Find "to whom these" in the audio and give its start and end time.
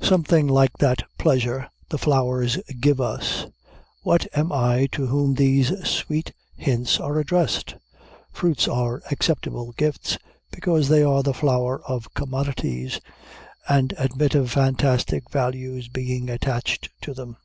4.90-5.70